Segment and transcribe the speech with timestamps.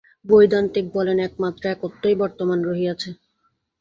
[0.25, 3.09] বৈদান্তিক বলেন, একমাত্র একত্বই বর্তমান রহিয়াছে।